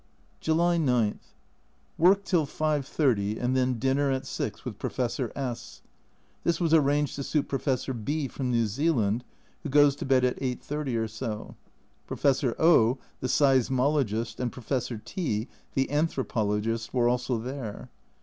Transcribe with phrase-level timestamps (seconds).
[0.39, 1.19] July 9.
[1.99, 5.83] Work till 5.30, and then dinner at 6, with Professor S.
[6.43, 9.23] This was arranged to suit Professor B, from New Zealand,
[9.61, 11.55] who goes to bed at 8.30 or so.
[12.07, 17.91] Professor O, the seismologist, and Professor T, the anthropologist, were also there.